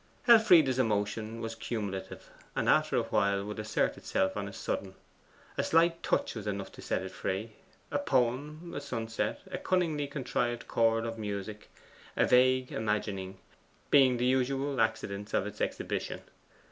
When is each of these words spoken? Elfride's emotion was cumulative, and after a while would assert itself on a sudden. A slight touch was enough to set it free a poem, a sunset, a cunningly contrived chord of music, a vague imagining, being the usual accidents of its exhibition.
Elfride's 0.27 0.79
emotion 0.79 1.41
was 1.41 1.53
cumulative, 1.53 2.31
and 2.55 2.67
after 2.67 2.95
a 2.95 3.03
while 3.03 3.45
would 3.45 3.59
assert 3.59 3.97
itself 3.97 4.35
on 4.35 4.47
a 4.47 4.51
sudden. 4.51 4.95
A 5.59 5.63
slight 5.63 6.01
touch 6.01 6.33
was 6.33 6.47
enough 6.47 6.71
to 6.71 6.81
set 6.81 7.03
it 7.03 7.11
free 7.11 7.51
a 7.91 7.99
poem, 7.99 8.73
a 8.75 8.81
sunset, 8.81 9.41
a 9.51 9.59
cunningly 9.59 10.07
contrived 10.07 10.67
chord 10.67 11.05
of 11.05 11.19
music, 11.19 11.69
a 12.17 12.25
vague 12.25 12.71
imagining, 12.71 13.37
being 13.91 14.17
the 14.17 14.25
usual 14.25 14.81
accidents 14.81 15.35
of 15.35 15.45
its 15.45 15.61
exhibition. 15.61 16.21